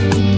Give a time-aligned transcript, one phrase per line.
[0.00, 0.29] Welcome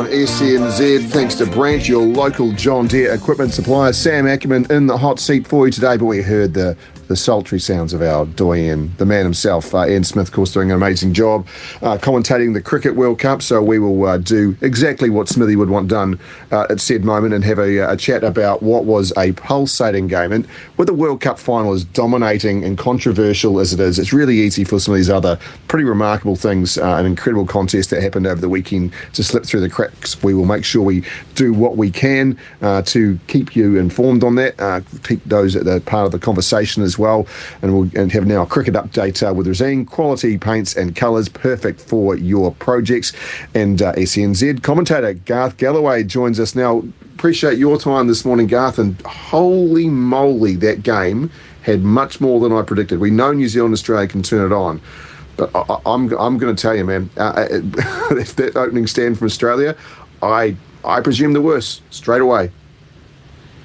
[0.00, 1.02] on.
[1.10, 3.92] Thanks to Branch, your local John Deere equipment supplier.
[3.92, 6.76] Sam Ackerman in the hot seat for you today, but we heard the
[7.10, 10.70] the sultry sounds of our doyen, the man himself, uh, Ian Smith, of course, doing
[10.70, 11.44] an amazing job
[11.82, 13.42] uh, commentating the Cricket World Cup.
[13.42, 16.20] So we will uh, do exactly what Smithy would want done
[16.52, 20.30] uh, at said moment and have a, a, chat about what was a pulsating game.
[20.30, 20.46] And
[20.76, 24.62] with the World Cup final as dominating and controversial as it is, it's really easy
[24.62, 28.40] for some of these other pretty remarkable things, uh, an incredible contest that happened over
[28.40, 30.22] the weekend to slip through the cracks.
[30.22, 31.04] We will make sure we
[31.34, 35.80] do what we can uh, to keep you informed on that, keep those at the
[35.80, 37.26] part of the conversation as well.
[37.62, 39.86] And we'll and have now a cricket update uh, with Resene.
[39.86, 43.12] Quality paints and colours, perfect for your projects.
[43.54, 46.84] And uh, SENZ commentator Garth Gallaway joins us now.
[47.14, 48.78] Appreciate your time this morning, Garth.
[48.78, 51.30] And holy moly, that game
[51.62, 53.00] had much more than I predicted.
[53.00, 54.80] We know New Zealand Australia can turn it on.
[55.36, 57.44] But I, am I'm, I'm going to tell you, man, uh, uh
[58.16, 59.76] if that opening stand from Australia,
[60.22, 62.50] I I presume the worst straight away.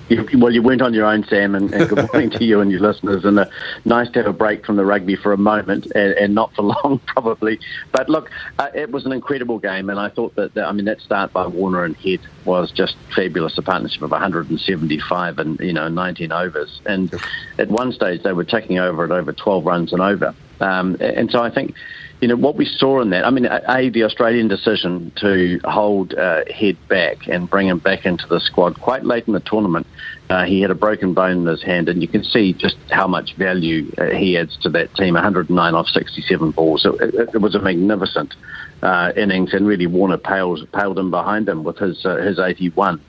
[0.08, 2.72] You, well, you went on your own, Sam, and, and good morning to you and
[2.72, 3.26] your listeners.
[3.26, 3.46] And uh,
[3.86, 6.62] nice to have a break from the rugby for a moment, and, and not for
[6.84, 7.60] long, probably.
[7.92, 10.86] But look, uh, it was an incredible game, and I thought that, that, I mean
[10.86, 13.58] that start by Warner and Head was just fabulous.
[13.58, 17.14] A partnership of 175 and you know 19 overs, and
[17.58, 20.36] at one stage they were taking over at over 12 runs and over.
[20.60, 21.76] Um, and so I think
[22.22, 26.14] you know, what we saw in that, I mean, A, the Australian decision to hold
[26.14, 29.86] uh, Head back and bring him back into the squad quite late in the tournament.
[30.30, 33.06] Uh, he had a broken bone in his hand, and you can see just how
[33.06, 36.84] much value uh, he adds to that team 109 off 67 balls.
[36.84, 38.34] So it, it, was a magnificent
[38.82, 43.02] uh, innings, and really Warner paled, paled him behind him with his, uh, his 81.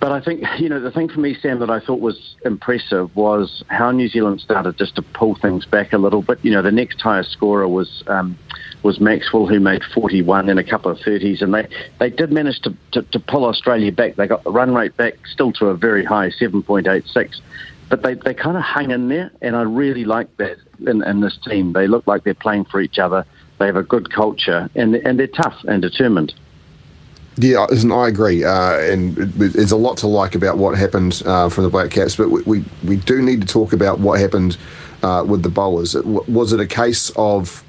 [0.00, 3.14] But I think, you know, the thing for me, Sam, that I thought was impressive
[3.16, 6.38] was how New Zealand started just to pull things back a little bit.
[6.42, 8.36] You know, the next highest scorer was um,
[8.82, 11.66] was Maxwell, who made 41 in a couple of 30s, and they,
[11.98, 14.16] they did manage to, to, to pull Australia back.
[14.16, 17.40] They got the run rate back still to a very high 7.86
[17.90, 20.56] but they, they kind of hang in there, and I really like that
[20.86, 21.72] in, in this team.
[21.72, 23.24] They look like they're playing for each other.
[23.58, 26.34] They have a good culture, and and they're tough and determined.
[27.36, 31.64] Yeah, I agree, uh, and there's a lot to like about what happened uh, from
[31.64, 34.56] the Black Caps, but we, we, we do need to talk about what happened
[35.02, 35.96] uh, with the bowlers.
[35.96, 37.64] Was it a case of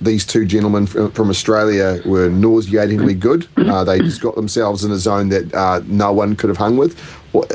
[0.00, 3.46] these two gentlemen from Australia were nauseatingly good?
[3.56, 6.76] Uh, they just got themselves in a zone that uh, no one could have hung
[6.76, 6.98] with.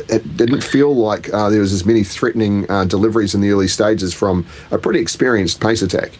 [0.09, 4.13] It didn't feel like uh, there was as many threatening deliveries in the early stages
[4.13, 6.13] from a pretty experienced pace attack.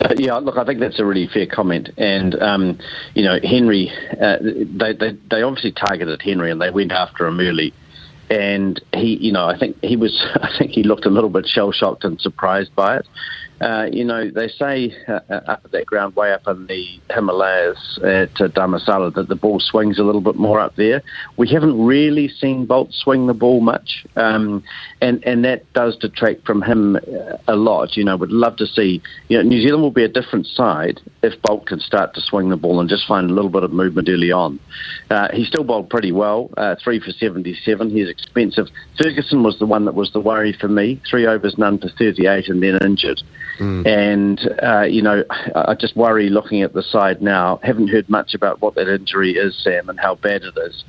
[0.00, 1.90] Uh, yeah, look, I think that's a really fair comment.
[1.96, 2.78] And, um,
[3.14, 3.90] you know, Henry,
[4.20, 7.72] uh, they, they, they obviously targeted Henry and they went after him early.
[8.28, 11.46] And he, you know, I think he was, I think he looked a little bit
[11.46, 13.06] shell shocked and surprised by it.
[13.60, 17.00] Uh, you know, they say uh, uh, up at that ground, way up in the
[17.10, 21.02] Himalayas at Dharamsala, that the ball swings a little bit more up there.
[21.38, 24.62] We haven't really seen Bolt swing the ball much, um,
[25.00, 26.98] and and that does detract from him
[27.48, 27.96] a lot.
[27.96, 29.02] You know, would love to see.
[29.28, 32.50] You know, New Zealand will be a different side if Bolt can start to swing
[32.50, 34.60] the ball and just find a little bit of movement early on.
[35.10, 36.50] Uh, he still bowled pretty well,
[36.84, 37.90] three for 77.
[37.90, 38.66] He's expensive.
[39.00, 41.00] Ferguson was the one that was the worry for me.
[41.08, 43.22] Three overs, none for 38, and then injured.
[43.58, 43.86] Mm.
[43.86, 45.24] And, uh, you know,
[45.54, 47.58] I just worry looking at the side now.
[47.62, 50.84] Haven't heard much about what that injury is, Sam, and how bad it is.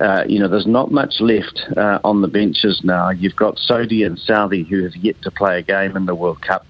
[0.00, 3.10] Uh, you know, there's not much left uh, on the benches now.
[3.10, 6.42] You've got Sodhi and Southee who have yet to play a game in the World
[6.42, 6.66] Cup.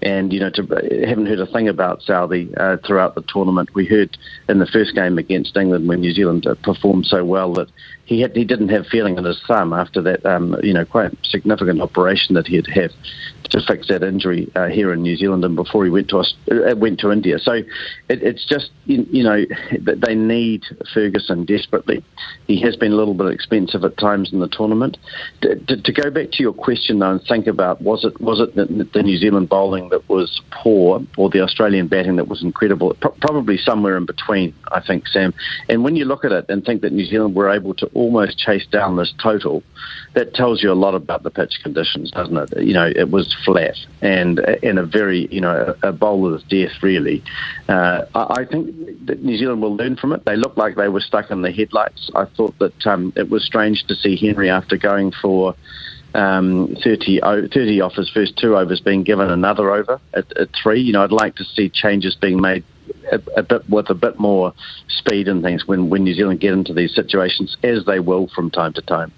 [0.00, 0.62] And, you know, to,
[1.06, 3.70] haven't heard a thing about Southee uh, throughout the tournament.
[3.74, 4.16] We heard
[4.48, 7.68] in the first game against England when New Zealand uh, performed so well that
[8.08, 11.12] he had he didn't have feeling in his thumb after that um, you know quite
[11.22, 12.90] significant operation that he had had
[13.50, 16.34] to fix that injury uh, here in New Zealand and before he went to us
[16.50, 17.38] uh, went to India.
[17.38, 17.66] So it,
[18.08, 19.44] it's just you, know
[19.78, 22.02] they need Ferguson desperately.
[22.46, 24.96] He has been a little bit expensive at times in the tournament.
[25.42, 28.40] To, to, to go back to your question though and think about was it was
[28.40, 32.94] it the, New Zealand bowling that was poor or the Australian batting that was incredible?
[33.00, 35.34] Pro- probably somewhere in between, I think, Sam.
[35.68, 38.38] And when you look at it and think that New Zealand were able to almost
[38.38, 39.62] chased down this total,
[40.14, 42.62] that tells you a lot about the pitch conditions, doesn't it?
[42.62, 47.22] You know, it was flat and in a very, you know, a, bowler's death, really.
[47.68, 50.24] Uh, I, I think that New Zealand will learn from it.
[50.24, 52.10] They looked like they were stuck in the headlights.
[52.14, 55.56] I thought that um, it was strange to see Henry after going for
[56.14, 60.80] um, 30, 30 off his first two overs being given another over at, at three.
[60.80, 62.64] You know, I'd like to see changes being made
[63.12, 64.52] a, a, bit with a bit more
[64.88, 68.50] speed and things when, when New Zealand get into these situations, as they will from
[68.50, 69.12] time to time.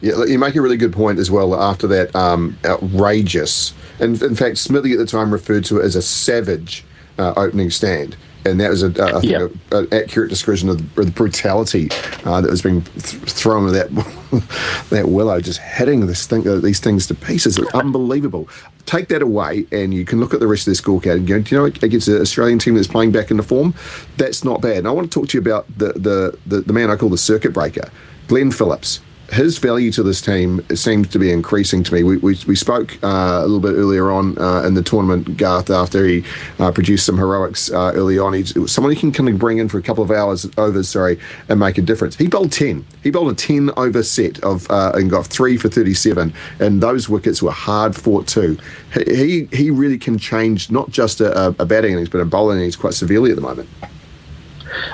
[0.00, 1.54] Yeah, you make a really good point as well.
[1.60, 5.96] After that um, outrageous, and in fact, Smithy at the time referred to it as
[5.96, 6.84] a savage
[7.18, 9.78] uh, opening stand and that was a, a, I think yeah.
[9.78, 11.88] an accurate description of the, of the brutality
[12.24, 16.56] uh, that was being th- thrown at that that willow, just hitting this thing, uh,
[16.56, 17.58] these things to pieces.
[17.58, 18.48] It's unbelievable.
[18.86, 21.40] Take that away, and you can look at the rest of the scorecard and go,
[21.40, 23.74] do you know, against an Australian team that's playing back into form,
[24.16, 24.78] that's not bad.
[24.78, 27.08] And I want to talk to you about the the, the, the man I call
[27.08, 27.90] the circuit breaker,
[28.28, 29.00] Glenn Phillips
[29.34, 32.04] his value to this team seems to be increasing to me.
[32.04, 35.70] We, we, we spoke uh, a little bit earlier on uh, in the tournament, Garth,
[35.70, 36.24] after he
[36.60, 38.32] uh, produced some heroics uh, early on.
[38.32, 41.18] He's someone he can kind of bring in for a couple of hours overs, sorry,
[41.48, 42.14] and make a difference.
[42.16, 42.86] He bowled 10.
[43.02, 47.08] He bowled a 10 over set of uh, and got three for 37, and those
[47.08, 48.56] wickets were hard fought too.
[48.94, 52.76] He, he really can change not just a, a batting innings, but a bowling innings
[52.76, 53.68] quite severely at the moment.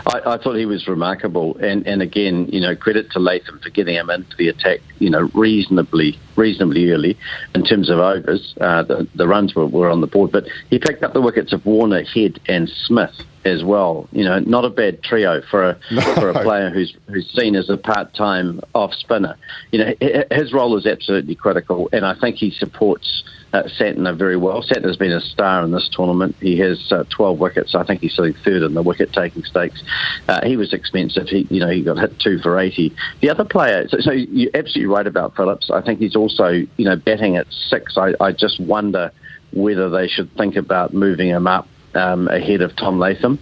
[0.06, 3.70] I, I, thought he was remarkable, and and again, you know, credit to Latham for
[3.70, 7.18] getting him into the attack, you know, reasonably reasonably early
[7.54, 8.54] in terms of overs.
[8.60, 11.52] Uh, the the runs were, were on the board, but he picked up the wickets
[11.52, 14.08] of Warner, Head, and Smith as well.
[14.12, 16.00] You know, not a bad trio for a no.
[16.14, 19.36] for a player who's who's seen as a part time off spinner.
[19.72, 19.94] You know,
[20.30, 24.62] his role is absolutely critical, and I think he supports uh, Santner very well.
[24.62, 26.36] Santner's been a star in this tournament.
[26.40, 27.74] He has uh, 12 wickets.
[27.74, 29.82] I think he's sitting third in the wicket taking stakes.
[30.28, 31.28] Uh, he was expensive.
[31.28, 32.94] He, you know, he got hit two for 80.
[33.20, 35.70] The other player, so, so, you're absolutely right about Phillips.
[35.70, 37.96] I think he's also, you know, batting at six.
[37.96, 39.12] I, I just wonder
[39.52, 43.38] whether they should think about moving him up um, ahead of Tom Latham,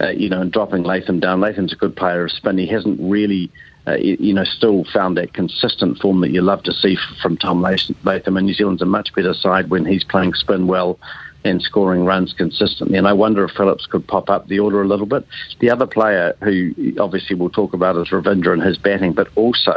[0.00, 1.40] uh, you know, and dropping Latham down.
[1.40, 2.58] Latham's a good player of spin.
[2.58, 3.50] He hasn't really
[3.90, 7.62] uh, you know, still found that consistent form that you love to see from Tom
[7.62, 8.36] Latham.
[8.36, 10.98] And New Zealand's a much better side when he's playing spin well
[11.44, 12.98] and scoring runs consistently.
[12.98, 15.26] And I wonder if Phillips could pop up the order a little bit.
[15.60, 19.74] The other player who obviously we'll talk about is Ravindra and his batting, but also,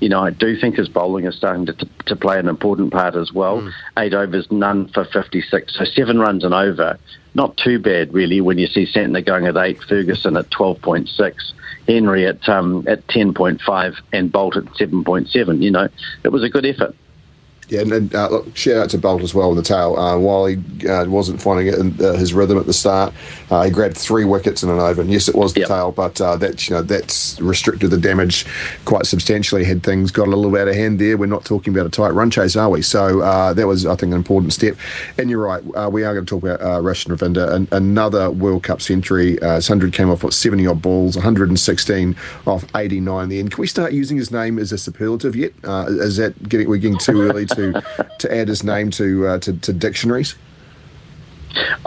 [0.00, 2.92] you know, I do think his bowling is starting to, to, to play an important
[2.92, 3.62] part as well.
[3.62, 3.72] Mm.
[3.98, 5.74] Eight overs, none for 56.
[5.76, 6.98] So seven runs and over.
[7.34, 11.52] Not too bad, really, when you see Santner going at eight, Ferguson at 12.6.
[11.86, 15.62] Henry at um, at 10.5 and Bolt at 7.7.
[15.62, 15.88] You know,
[16.24, 16.94] it was a good effort.
[17.68, 19.96] Yeah, and uh, look, shout out to Bolt as well in the tail.
[19.96, 23.12] Uh, while he uh, wasn't finding it in uh, his rhythm at the start,
[23.50, 25.00] uh, he grabbed three wickets in an over.
[25.00, 25.68] And yes, it was the yep.
[25.68, 28.46] tail, but uh, that's you know that's restricted the damage
[28.84, 29.64] quite substantially.
[29.64, 32.10] Had things got a little out of hand there, we're not talking about a tight
[32.10, 32.82] run chase, are we?
[32.82, 33.18] So
[33.54, 34.76] that was, I think, an important step.
[35.18, 38.62] And you're right, we are going to talk about uh, Rachin Ravindra, an- another World
[38.62, 39.38] Cup century.
[39.40, 42.14] his hundred came off what 70 odd balls, 116
[42.46, 43.50] off 89 in the end.
[43.50, 45.52] Can we start using his name as a superlative yet?
[45.66, 47.46] is that getting we're getting too early?
[47.55, 50.36] to to add his name to uh, to, to dictionaries?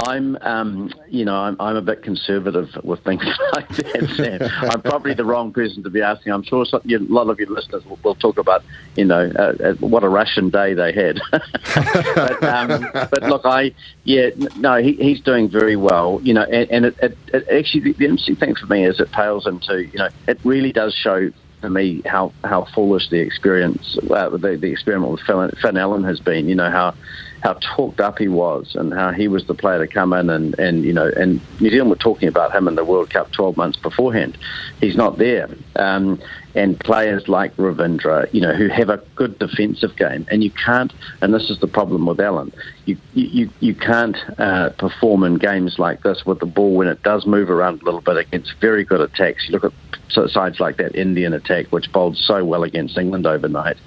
[0.08, 3.24] I'm, um, you know, I'm, I'm a bit conservative with things
[3.54, 4.70] like that.
[4.72, 6.34] I'm probably the wrong person to be asking.
[6.34, 8.64] I'm sure some, you, a lot of your listeners will, will talk about,
[8.96, 11.20] you know, uh, uh, what a Russian day they had.
[11.32, 13.74] but, um, but look, I,
[14.04, 16.20] yeah, no, he, he's doing very well.
[16.24, 19.12] You know, and, and it, it, it actually the interesting thing for me is it
[19.12, 23.98] pales into, you know, it really does show for me how how foolish the experience
[24.10, 26.48] uh, the, the experiment with Finn, Allen has been.
[26.48, 26.96] You know how
[27.42, 30.58] how talked up he was and how he was the player to come in and,
[30.60, 33.58] and you know and New Zealand were talking about him in the World Cup 12
[33.58, 34.38] months beforehand.
[34.80, 35.50] He's not there.
[35.76, 36.22] Um,
[36.60, 40.92] and players like Ravindra, you know, who have a good defensive game, and you can't.
[41.22, 42.52] And this is the problem with Allen.
[42.86, 47.02] You you you can't uh, perform in games like this with the ball when it
[47.02, 49.48] does move around a little bit against very good attacks.
[49.48, 53.78] You look at sides like that Indian attack, which bowled so well against England overnight.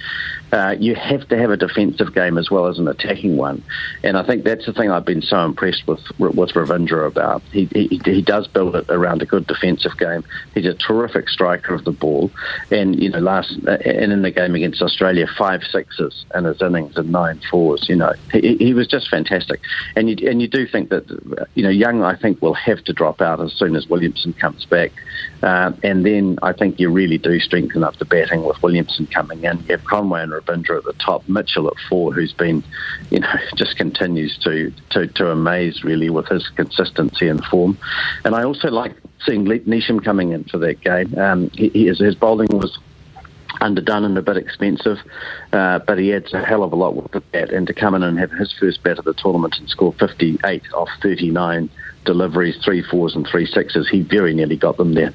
[0.52, 3.62] Uh, you have to have a defensive game as well as an attacking one,
[4.02, 7.42] and I think that's the thing I've been so impressed with with Ravindra about.
[7.52, 10.24] He he, he does build it around a good defensive game.
[10.54, 12.30] He's a terrific striker of the ball
[12.70, 16.96] and you know last and in the game against Australia, five sixes in his innings
[16.96, 17.86] and nine fours.
[17.88, 19.60] You know he, he was just fantastic,
[19.96, 21.04] and you and you do think that
[21.54, 24.64] you know Young I think will have to drop out as soon as Williamson comes
[24.66, 24.92] back,
[25.42, 29.44] uh, and then I think you really do strengthen up the batting with Williamson coming
[29.44, 29.58] in.
[29.60, 32.62] You have Conway and Ravindra at the top, Mitchell at four, who's been
[33.10, 37.78] you know just continues to to, to amaze really with his consistency and form,
[38.24, 41.16] and I also like seeing Neesham coming in for that game.
[41.18, 42.78] Um, he, his, his bowling was
[43.60, 44.98] underdone and a bit expensive,
[45.52, 47.50] uh, but he adds a hell of a lot with the bat.
[47.50, 50.62] And to come in and have his first bat of the tournament and score 58
[50.74, 51.70] off 39
[52.04, 55.12] deliveries, three fours and three sixes, he very nearly got them there.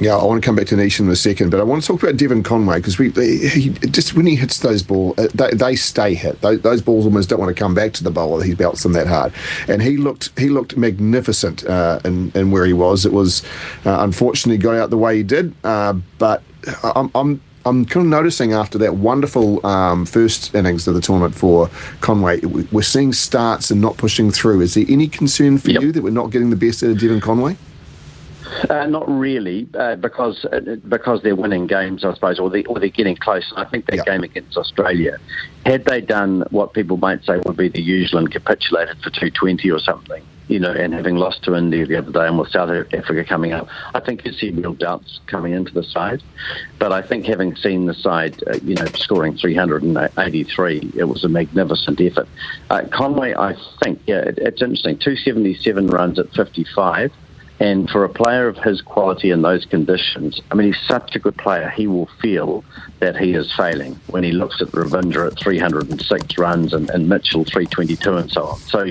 [0.00, 1.86] Yeah, I want to come back to Nation in a second, but I want to
[1.86, 5.50] talk about Devon Conway because we he, just when he hits those balls, uh, they,
[5.50, 6.40] they stay hit.
[6.40, 8.42] Those, those, balls almost don't want to come back to the bowler.
[8.42, 9.32] He belts them that hard,
[9.68, 13.06] and he looked he looked magnificent uh, in, in where he was.
[13.06, 13.44] It was
[13.86, 16.42] uh, unfortunately got out the way he did, uh, but
[16.82, 21.34] I'm, I'm I'm kind of noticing after that wonderful um, first innings of the tournament
[21.34, 21.70] for
[22.00, 24.60] Conway, we're seeing starts and not pushing through.
[24.60, 25.82] Is there any concern for yep.
[25.82, 27.56] you that we're not getting the best out of Devon Conway?
[28.68, 32.78] Uh, not really, uh, because uh, because they're winning games, I suppose, or, they, or
[32.78, 33.50] they're getting close.
[33.50, 34.06] And I think that yep.
[34.06, 35.18] game against Australia,
[35.64, 39.70] had they done what people might say would be the usual and capitulated for 220
[39.70, 42.70] or something, you know, and having lost to India the other day and with South
[42.92, 46.22] Africa coming up, I think you see real doubts coming into the side.
[46.78, 51.28] But I think having seen the side, uh, you know, scoring 383, it was a
[51.28, 52.28] magnificent effort.
[52.70, 54.98] Uh, Conway, I think, yeah, it, it's interesting.
[54.98, 57.12] 277 runs at 55.
[57.60, 61.20] And for a player of his quality in those conditions, I mean, he's such a
[61.20, 61.70] good player.
[61.70, 62.64] He will feel
[62.98, 67.44] that he is failing when he looks at Ravindra at 306 runs and, and Mitchell
[67.44, 68.58] 322 and so on.
[68.58, 68.86] So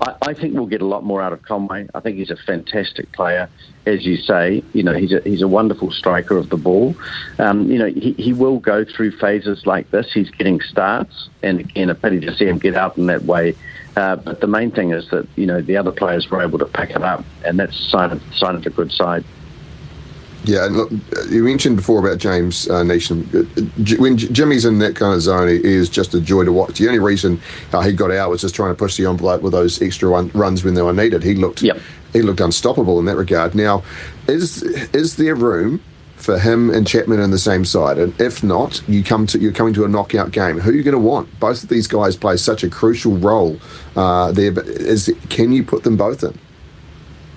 [0.00, 1.88] I, I, think we'll get a lot more out of Conway.
[1.94, 3.50] I think he's a fantastic player.
[3.84, 6.96] As you say, you know, he's a, he's a wonderful striker of the ball.
[7.38, 10.12] Um, you know, he, he will go through phases like this.
[10.12, 13.54] He's getting starts, and again, a pity to see him get out in that way
[13.96, 16.66] uh, but the main thing is that you know the other players were able to
[16.66, 19.24] pick it up, and that's a sign of sign of a good side.
[20.44, 20.92] Yeah, look,
[21.28, 23.26] you mentioned before about James uh, Neesham.
[23.34, 26.78] Uh, when Jimmy's in that kind of zone, he is just a joy to watch.
[26.78, 27.40] The only reason
[27.72, 30.30] uh, he got out was just trying to push the envelope with those extra run,
[30.34, 31.24] runs when they were needed.
[31.24, 31.78] He looked, yep.
[32.12, 33.56] he looked unstoppable in that regard.
[33.56, 33.82] Now,
[34.28, 35.82] is is there room
[36.16, 37.98] for him and Chapman in the same side?
[37.98, 40.58] And if not, you come to you're coming to a knockout game.
[40.58, 41.38] Who are you going to want?
[41.38, 43.58] Both of these guys play such a crucial role
[43.94, 44.52] uh, there.
[44.52, 46.38] But is can you put them both in?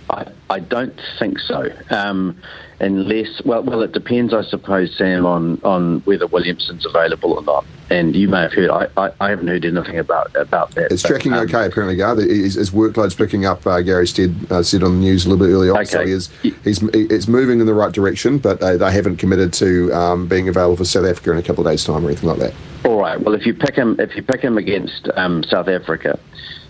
[0.09, 1.69] I, I don't think so.
[1.91, 2.41] Um,
[2.79, 7.65] unless, well, well, it depends, I suppose, Sam, on, on whether Williamson's available or not.
[7.89, 10.91] And you may have heard, I, I, I haven't heard anything about about that.
[10.91, 12.15] It's but, tracking um, okay, apparently, Gar.
[12.15, 15.45] His, his, workload's picking up, uh, Gary Stead uh, said on the news a little
[15.45, 15.79] bit earlier on.
[15.79, 15.85] Okay.
[15.85, 16.29] So he is,
[16.63, 20.47] he's, it's moving in the right direction, but uh, they haven't committed to um, being
[20.47, 22.53] available for South Africa in a couple of days' time or anything like that.
[22.85, 23.19] All right.
[23.19, 26.19] Well, if you pick him, if you pick him against um, South Africa,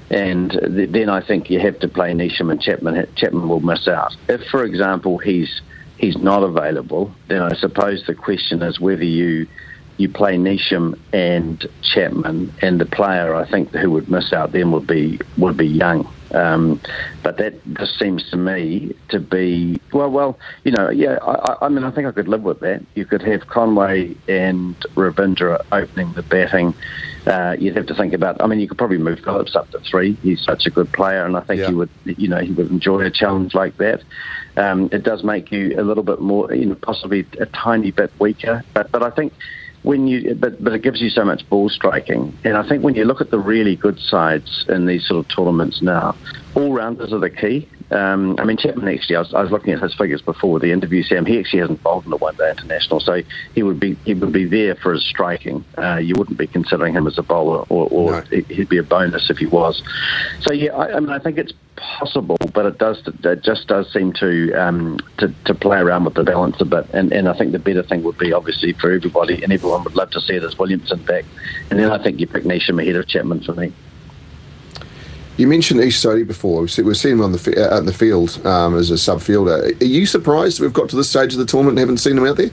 [0.09, 3.07] and th- then I think you have to play Neesham and Chapman.
[3.15, 4.15] Chapman will miss out.
[4.27, 5.61] If, for example, he's
[5.99, 9.47] he's not available, then I suppose the question is whether you
[9.97, 14.71] you play Neesham and Chapman, and the player I think who would miss out then
[14.71, 16.11] would be would be Young.
[16.31, 16.79] Um,
[17.23, 21.17] but that just seems to me to be well, well, you know, yeah.
[21.21, 22.85] I, I mean, I think I could live with that.
[22.95, 26.75] You could have Conway and Ravindra opening the batting.
[27.25, 28.41] Uh, you'd have to think about.
[28.41, 30.13] I mean, you could probably move Phillips up to three.
[30.21, 31.69] He's such a good player, and I think yeah.
[31.69, 34.03] he would, you know, he would enjoy a challenge like that.
[34.55, 38.11] Um, it does make you a little bit more, you know, possibly a tiny bit
[38.19, 38.63] weaker.
[38.73, 39.33] But but I think
[39.83, 42.37] when you but but it gives you so much ball striking.
[42.43, 45.35] And I think when you look at the really good sides in these sort of
[45.35, 46.15] tournaments now,
[46.55, 47.67] all rounders are the key.
[47.91, 50.71] Um, I mean, Chapman actually, I was, I was, looking at his figures before the
[50.71, 51.25] interview, Sam.
[51.25, 53.23] He actually hasn't bowled in a one-day international, so
[53.55, 55.65] he would be he would be there for his striking.
[55.77, 58.41] Uh, you wouldn't be considering him as a bowler, or, or no.
[58.47, 59.81] he'd be a bonus if he was.
[60.41, 63.91] So yeah, I, I, mean, I think it's possible, but it does it just does
[63.91, 66.85] seem to um, to, to play around with the balance a bit.
[66.93, 69.95] And, and I think the better thing would be obviously for everybody, and everyone would
[69.95, 71.25] love to see it as Williamson back.
[71.71, 73.73] And then I think you pick Neesham ahead of Chapman for me.
[75.39, 76.63] You mentioned Ish Sodhi before.
[76.63, 79.67] We've seen him on the out in the field um, as a sub fielder.
[79.67, 82.25] Are you surprised we've got to this stage of the tournament and haven't seen him
[82.25, 82.51] out there?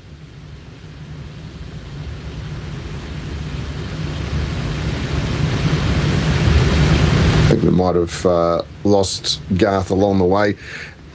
[7.43, 10.50] I think we might have uh, lost Garth along the way.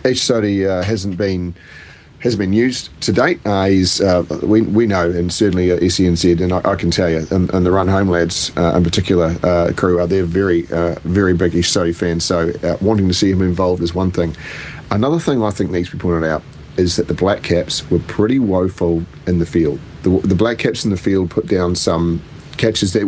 [0.03, 1.55] Ish Sodhi uh, hasn't been
[2.21, 3.39] has been used to date.
[3.45, 7.09] Uh, he's uh, we, we know, and certainly uh, SENZ, and I, I, can tell
[7.09, 10.71] you, and, and the Run Home lads uh, in particular, uh, crew are they're very
[10.71, 12.23] uh, very big Ish Sodhi fans.
[12.23, 14.35] So wanting to see him involved is one thing.
[14.91, 16.43] Another thing I think needs to be pointed out
[16.77, 19.79] is that the Black Caps were pretty woeful in the field.
[20.03, 22.21] The, the Black Caps in the field put down some
[22.61, 23.05] catches there.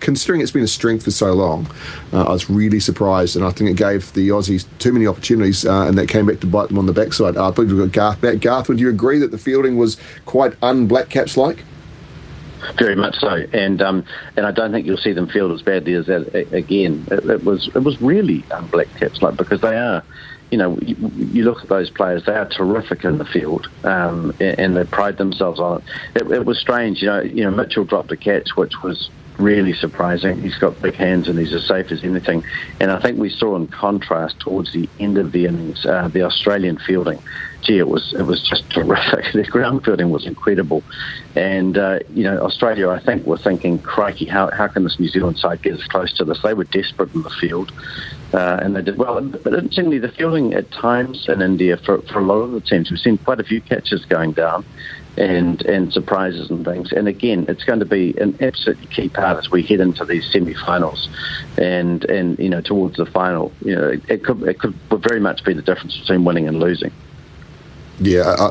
[0.00, 1.66] Considering it's been a strength for so long,
[2.12, 5.64] uh, I was really surprised, and I think it gave the Aussies too many opportunities,
[5.64, 7.36] uh, and that came back to bite them on the backside.
[7.36, 8.40] I believe we've got Garth back.
[8.40, 11.64] Garth, would you agree that the fielding was quite un-Black Caps like?
[12.78, 14.04] Very much so, and um,
[14.38, 17.06] and I don't think you'll see them field as badly as that again.
[17.10, 20.02] It, it was it was really un-Black Caps like because they are
[20.54, 20.94] you know, you,
[21.32, 25.16] you, look at those players; they are terrific in the field, um, and, they pride
[25.16, 25.82] themselves on
[26.14, 26.22] it.
[26.22, 26.30] it.
[26.30, 27.22] It was strange, you know.
[27.22, 30.40] You know, Mitchell dropped a catch, which was really surprising.
[30.40, 32.44] He's got big hands and he's as safe as anything.
[32.78, 36.22] And I think we saw in contrast towards the end of the innings uh, the
[36.22, 37.18] Australian fielding.
[37.62, 39.32] Gee, it was it was just terrific.
[39.32, 40.84] The ground fielding was incredible,
[41.34, 45.08] and uh, you know Australia, I think, were thinking, "Crikey, how how can this New
[45.08, 47.72] Zealand side get as close to this?" They were desperate in the field,
[48.34, 49.20] uh, and they did well.
[49.20, 52.90] But interestingly, the fielding at times in India for for a lot of the teams,
[52.90, 54.64] we've seen quite a few catches going down
[55.16, 56.92] and and surprises and things.
[56.92, 60.28] And again, it's going to be an absolutely key part as we head into these
[60.32, 61.08] semi-finals,
[61.58, 63.52] and and you know towards the final.
[63.64, 66.92] You know, it could it could very much be the difference between winning and losing.
[68.00, 68.48] Yeah, I,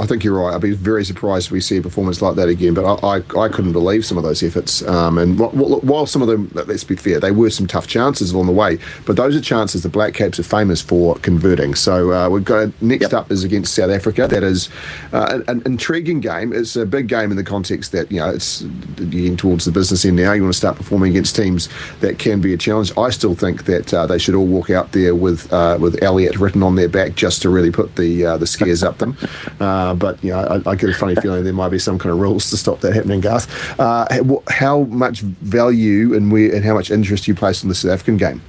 [0.00, 0.54] I, think you're right.
[0.54, 2.74] I'd be very surprised if we see a performance like that again.
[2.74, 4.82] But I, I, I couldn't believe some of those efforts.
[4.82, 8.46] Um, and while some of them, let's be fair, they were some tough chances along
[8.46, 8.78] the way.
[9.04, 11.74] But those are chances the Black Caps are famous for converting.
[11.74, 13.14] So uh, we've got next yep.
[13.14, 14.28] up is against South Africa.
[14.28, 14.68] That is
[15.12, 16.52] uh, an, intriguing game.
[16.52, 20.04] It's a big game in the context that you know it's getting towards the business
[20.04, 20.32] end now.
[20.32, 22.96] You want to start performing against teams that can be a challenge.
[22.96, 26.38] I still think that uh, they should all walk out there with uh, with Elliott
[26.38, 29.16] written on their back just to really put the uh, the scares up them.
[29.60, 32.12] Uh, but you know, I, I, get a funny feeling there might be some kind
[32.12, 33.48] of rules to stop that happening, Garth.
[33.78, 34.06] Uh,
[34.48, 38.16] how much value and where and how much interest you place in the South African
[38.16, 38.42] game?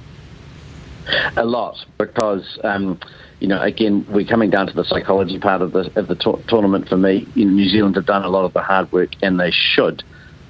[1.36, 2.58] A lot, because.
[2.62, 2.98] Um,
[3.38, 6.42] you know, again, we're coming down to the psychology part of the of the to-
[6.48, 7.26] tournament for me.
[7.34, 10.02] You know, New Zealand have done a lot of the hard work, and they should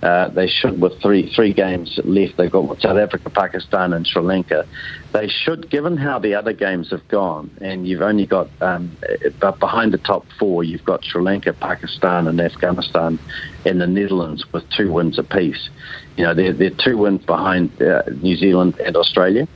[0.07, 4.23] uh, they should, with three three games left, they've got South Africa, Pakistan, and Sri
[4.23, 4.65] Lanka.
[5.13, 8.97] They should, given how the other games have gone, and you've only got um,
[9.59, 13.19] behind the top four, you've got Sri Lanka, Pakistan, and Afghanistan,
[13.65, 15.71] and the Netherlands with two wins apiece.
[16.17, 19.49] You know, they're, they're two wins behind uh, New Zealand and Australia.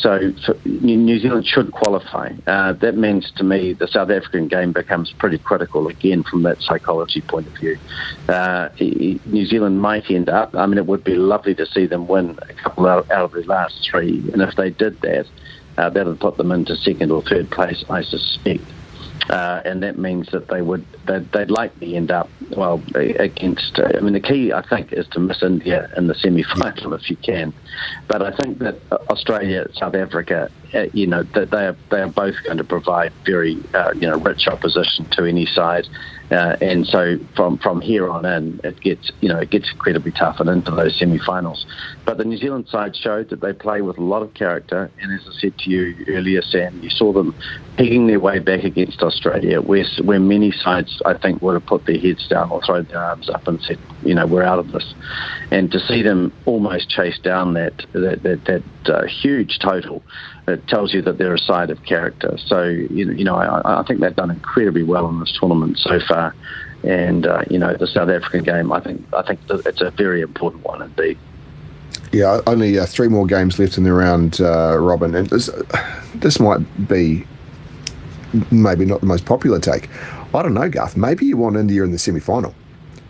[0.00, 2.32] So, so, New Zealand should qualify.
[2.46, 6.62] Uh, that means to me the South African game becomes pretty critical again from that
[6.62, 7.76] psychology point of view.
[8.28, 10.54] Uh, New Zealand might end up.
[10.54, 13.32] I mean, it would be lovely to see them win a couple out, out of
[13.32, 15.26] the last three, and if they did that,
[15.78, 18.62] uh, that would put them into second or third place, I suspect
[19.28, 23.78] uh, and that means that they would they'd, they'd likely end up well against.
[23.78, 27.16] I mean, the key I think is to miss India in the semi-final if you
[27.16, 27.52] can,
[28.06, 28.76] but I think that
[29.10, 33.12] Australia, South Africa, uh, you know, that they are they are both going to provide
[33.24, 35.86] very uh, you know rich opposition to any side.
[36.30, 40.12] Uh, and so from, from here on in, it gets you know it gets incredibly
[40.12, 41.66] tough and into those semi-finals.
[42.08, 45.12] But the New Zealand side showed that they play with a lot of character, and
[45.12, 47.34] as I said to you earlier, Sam, you saw them
[47.76, 51.84] pegging their way back against Australia, where where many sides I think would have put
[51.84, 54.72] their heads down or thrown their arms up and said, you know, we're out of
[54.72, 54.94] this.
[55.50, 60.02] And to see them almost chase down that that that, that uh, huge total
[60.46, 62.38] it tells you that they're a side of character.
[62.46, 66.34] So you know, I, I think they've done incredibly well in this tournament so far.
[66.84, 70.22] And uh, you know, the South African game, I think I think it's a very
[70.22, 71.18] important one indeed.
[72.12, 75.50] Yeah, only uh, three more games left in the round, uh, Robin, and this,
[76.14, 77.26] this might be
[78.50, 79.88] maybe not the most popular take.
[80.34, 80.96] I don't know, Garth.
[80.96, 82.54] Maybe you want India in the semi final.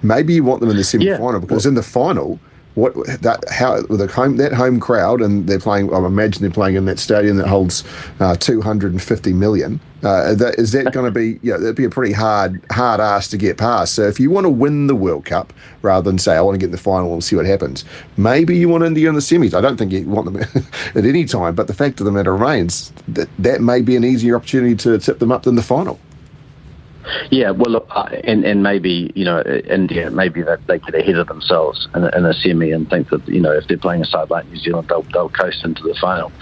[0.02, 1.38] Maybe you want them in the semi final yeah.
[1.38, 2.38] because well, in the final,
[2.74, 5.92] what that how the home that home crowd and they're playing.
[5.92, 7.84] I imagine they're playing in that stadium that holds
[8.20, 9.80] uh, 250 million.
[10.04, 11.40] Uh, that, is that going to be?
[11.42, 13.94] Yeah, that'd be a pretty hard hard ass to get past.
[13.94, 15.52] So if you want to win the World Cup
[15.82, 17.84] rather than say I want to get in the final and see what happens,
[18.16, 19.54] maybe you want India in the semis.
[19.54, 20.36] I don't think you want them
[20.94, 21.56] at any time.
[21.56, 24.98] But the fact of the matter remains that that may be an easier opportunity to
[24.98, 25.98] tip them up than the final.
[27.30, 31.16] Yeah, well, look, uh, and and maybe you know India, maybe that they get ahead
[31.16, 34.02] of themselves in a, in a semi and think that you know if they're playing
[34.02, 36.32] a side like New Zealand, they'll they'll coast into the final.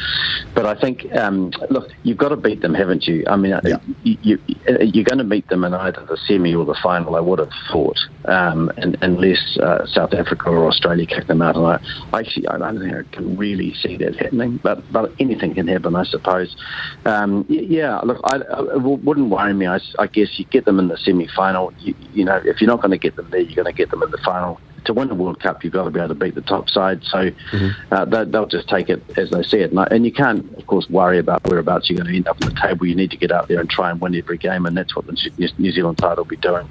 [0.55, 3.25] But I think, um, look, you've got to beat them, haven't you?
[3.27, 3.77] I mean, uh, yeah.
[4.03, 4.39] you, you
[4.81, 7.17] you're going to meet them in either the semi or the final.
[7.17, 11.57] I would have thought, um, and, unless uh, South Africa or Australia kick them out.
[11.57, 15.55] And I actually I don't think I can really see that happening, but but anything
[15.55, 16.57] can happen, I suppose.
[17.05, 19.67] Um, yeah, look, I, it wouldn't worry me.
[19.67, 21.73] I, I guess you get them in the semi-final.
[21.79, 23.91] You, you know, if you're not going to get them there, you're going to get
[23.91, 24.61] them in the final.
[24.85, 27.03] To win the World Cup, you've got to be able to beat the top side.
[27.03, 27.93] So mm-hmm.
[27.93, 29.73] uh, they, will just take it as they see it.
[29.73, 32.55] And, and, you can't, of course, worry about whereabouts you're going to end up on
[32.55, 32.87] the table.
[32.87, 35.07] You need to get out there and try and win every game, and that's what
[35.07, 36.69] the New Zealand side will be doing.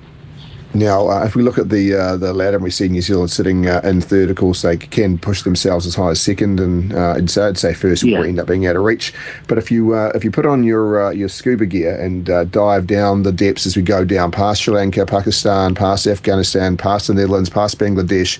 [0.75, 3.31] Now, uh, if we look at the uh, the ladder and we see New Zealand
[3.31, 6.91] sitting uh, in third, of course they can push themselves as high as second, and
[6.91, 8.19] uh, so I'd say first yeah.
[8.19, 9.13] will end up being out of reach.
[9.47, 12.43] But if you uh, if you put on your uh, your scuba gear and uh,
[12.43, 17.07] dive down the depths as we go down past Sri Lanka, Pakistan, past Afghanistan, past
[17.07, 18.37] the Netherlands, past Bangladesh,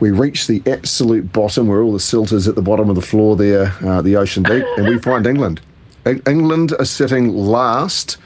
[0.00, 3.02] we reach the absolute bottom where all the silt is at the bottom of the
[3.02, 3.66] floor there,
[4.02, 5.60] the ocean deep, and we find England.
[6.26, 8.16] England are sitting last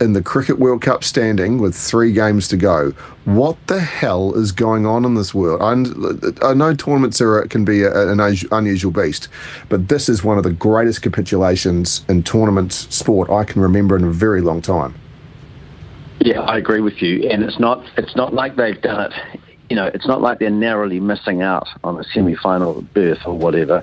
[0.00, 2.90] in the Cricket World Cup standing with three games to go.
[3.24, 5.62] What the hell is going on in this world?
[5.62, 8.20] I, I know tournaments are, can be a, an
[8.52, 9.28] unusual beast,
[9.68, 14.04] but this is one of the greatest capitulations in tournament sport I can remember in
[14.04, 14.94] a very long time.
[16.20, 19.40] Yeah, I agree with you, and it's not it's not like they've done it.
[19.68, 23.82] You know, it's not like they're narrowly missing out on a semi-final berth or whatever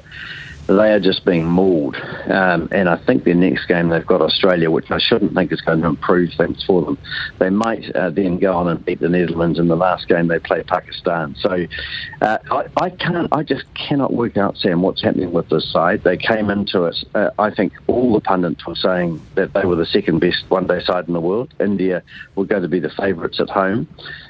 [0.68, 1.96] they are just being mauled.
[2.28, 5.62] Um, and I think their next game they've got Australia, which I shouldn't think is
[5.62, 6.98] going to improve things for them.
[7.40, 10.40] They might uh, then go on and beat the Netherlands in the last game they
[10.40, 11.36] play Pakistan.
[11.40, 11.66] So
[12.22, 16.04] uh, I, I, can't, I just cannot work out, Sam, what's happening with this side.
[16.04, 17.04] They came into it.
[17.14, 20.84] Uh, I think all the pundits were saying that they were the second best one-day
[20.84, 21.54] side in the world.
[21.60, 22.04] India
[22.36, 23.88] were going to be the favourites at home.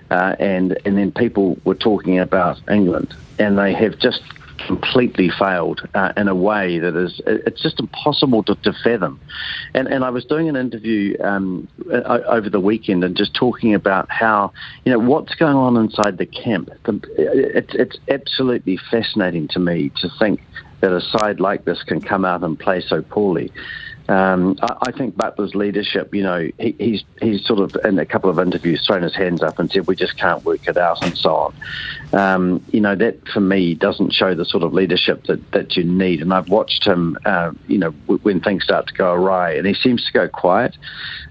[0.09, 4.21] Uh, and and then people were talking about England, and they have just
[4.67, 9.19] completely failed uh, in a way that is it's just impossible to, to fathom.
[9.73, 14.10] And and I was doing an interview um, over the weekend and just talking about
[14.10, 14.52] how
[14.86, 16.69] you know what's going on inside the camp.
[17.17, 20.41] It's it's absolutely fascinating to me to think
[20.82, 23.52] that a side like this can come out and play so poorly.
[24.09, 28.05] Um, I, I, think Buttler's leadership, you know, he, he's he's sort of in a
[28.05, 31.01] couple of interviews thrown his hands up and said we just can't work it out
[31.03, 31.53] and so on.
[32.11, 35.85] Um, you know, that for me doesn't show the sort of leadership that, that you
[35.85, 36.21] need.
[36.21, 39.65] And I've watched him, uh, you know, w- when things start to go awry, and
[39.65, 40.75] he seems to go quiet.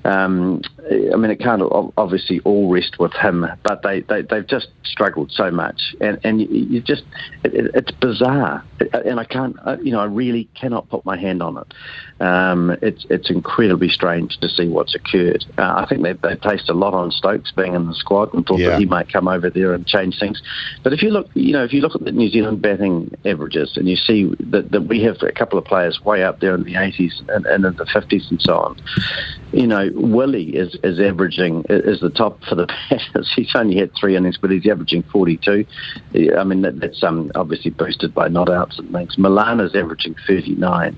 [0.04, 1.62] Um, I mean, it can't
[1.96, 6.40] obviously all rest with him, but they, they they've just struggled so much, and and
[6.40, 7.04] you, you just
[7.44, 8.64] it, it's bizarre,
[9.04, 12.22] and I can't, you know, I really cannot put my hand on it.
[12.22, 15.44] Um, it's it's incredibly strange to see what's occurred.
[15.58, 18.46] Uh, I think they they placed a lot on Stokes being in the squad and
[18.46, 18.70] thought yeah.
[18.70, 20.42] that he might come over there and change things.
[20.82, 23.76] But if you look, you know, if you look at the New Zealand batting averages
[23.76, 26.64] and you see that, that we have a couple of players way up there in
[26.64, 28.82] the 80s and, and in the 50s and so on,
[29.52, 33.32] you know, Willey is is averaging is the top for the batters.
[33.34, 35.66] He's only had three innings, but he's averaging 42.
[36.36, 39.18] I mean, that, that's um, obviously boosted by not outs and things.
[39.18, 40.96] Malan is averaging 39.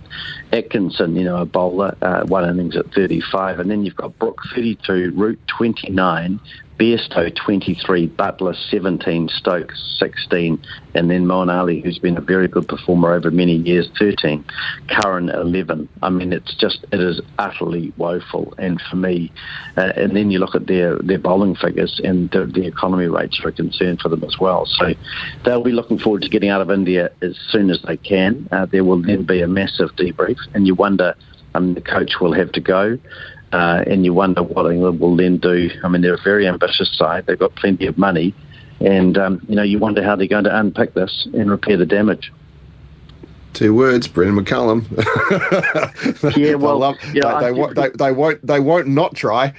[0.53, 3.61] Atkinson you know, a bowler, uh, one innings at 35.
[3.61, 6.41] And then you've got Brook 32, Root 29,
[6.79, 10.61] Bairstow 23, Buttler 17, Stokes 16,
[10.95, 14.45] and then Moeen Ali, who's been a very good performer over many years, 13,
[14.89, 15.89] Curran 11.
[16.03, 18.55] I mean, it's just, it is utterly woeful.
[18.59, 19.33] And for me,
[19.77, 23.41] uh, and then you look at their, their bowling figures and the, the economy rates
[23.45, 24.67] are a concern for them as well.
[24.67, 24.95] So
[25.45, 28.49] they'll be looking forward to getting out of India as soon as they can.
[28.51, 31.15] Uh, there will then be a massive debrief, and you wonder,
[31.55, 32.99] um, the coach will have to go
[33.55, 35.71] uh, and you wonder what England will then do.
[35.85, 37.27] I mean, they're a very ambitious side.
[37.27, 38.35] They've got plenty of money,
[38.81, 41.87] and um, you know, you wonder how they're going to unpick this and repair the
[41.87, 42.33] damage.
[43.53, 44.85] Two words, Brendon McCullum.
[46.37, 48.45] yeah, well, love, yeah, they, they, they, they, won't.
[48.45, 49.55] They won't not try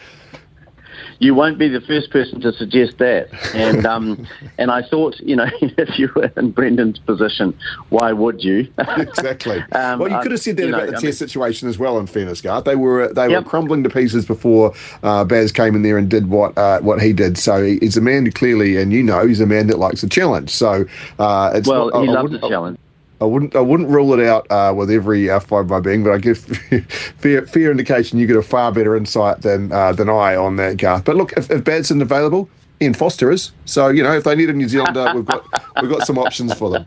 [1.20, 3.30] you won't be the first person to suggest that.
[3.54, 7.58] And um, and I thought, you know, if you were in Brendon's position,
[7.90, 8.72] why would you?
[8.78, 9.64] exactly.
[9.72, 11.78] um, well, you could have said that about know, the I Test mean, situation as
[11.78, 12.00] well.
[12.00, 13.44] In fairness, Garth, they were they yep.
[13.44, 14.74] were crumbling to pieces before
[15.04, 17.38] uh, Baz came in there and did what uh, what he did.
[17.38, 20.10] So he's a man who clearly, and you know, he's a man that likes a
[20.10, 20.50] challenge.
[20.50, 20.86] So
[21.20, 22.80] uh, it's well, not, he I, loves a challenge.
[23.26, 26.12] I wouldn't I wouldn't rule it out uh, with every uh, fibre by being, but
[26.12, 26.38] I give
[27.18, 30.78] fair fair indication you get a far better insight than uh, than I on that,
[30.78, 31.06] Garth.
[31.06, 32.50] But look, if, if Badson available,
[32.82, 33.52] Ian Foster is.
[33.66, 35.44] So you know, if they need a New Zealander, we've got
[35.82, 36.86] we've got some options for them.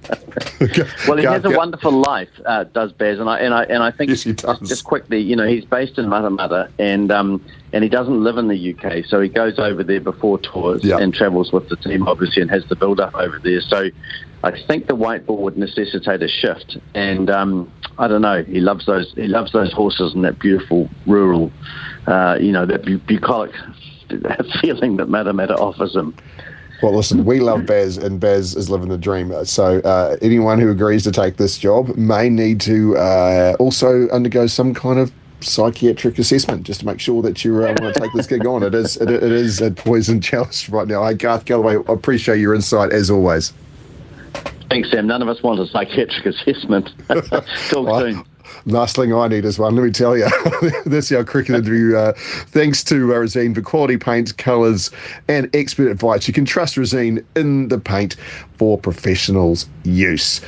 [1.09, 3.91] well, he has a wonderful life, uh, does Baz, and I and I and I
[3.91, 4.61] think yes, he does.
[4.61, 8.49] just quickly, you know, he's based in Matamata, and um, and he doesn't live in
[8.49, 11.01] the UK, so he goes over there before tours yep.
[11.01, 13.61] and travels with the team, obviously, and has the build up over there.
[13.63, 13.91] So
[14.49, 18.43] I think the white ball would necessitate a shift, and um, I don't know.
[18.45, 19.13] He loves those.
[19.15, 21.53] He loves those horses and that beautiful rural,
[22.07, 23.53] uh, you know, that bu- bucolic
[24.63, 26.17] feeling that Matamata offers him.
[26.83, 29.35] Well, listen, we love Baz, and Baz is living the dream.
[29.45, 34.47] So, uh, anyone who agrees to take this job may need to uh, also undergo
[34.47, 38.13] some kind of psychiatric assessment just to make sure that you uh, want to take
[38.15, 38.63] this gig on.
[38.63, 41.05] It is it, it is a poison chalice right now.
[41.05, 43.53] Hey, Garth Gallaway, I appreciate your insight as always.
[44.71, 45.07] Thanks, Sam.
[45.07, 46.93] None of us want a psychiatric assessment.
[47.09, 48.25] Talk well, soon.
[48.67, 50.29] Last thing I need is one, let me tell you.
[50.85, 51.97] This is our cricket interview.
[51.97, 54.91] Uh, thanks to uh, Resene for quality paints, colours,
[55.29, 56.27] and expert advice.
[56.29, 58.17] You can trust Resene in the paint
[58.57, 60.41] for professionals' use.